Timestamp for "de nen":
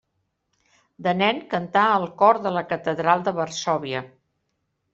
1.07-1.41